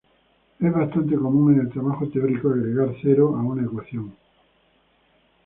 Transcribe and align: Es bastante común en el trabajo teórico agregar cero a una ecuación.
Es 0.59 0.73
bastante 0.73 1.15
común 1.15 1.53
en 1.53 1.59
el 1.59 1.69
trabajo 1.69 2.07
teórico 2.09 2.47
agregar 2.49 2.91
cero 3.03 3.35
a 3.37 3.43
una 3.43 3.61
ecuación. 3.63 4.11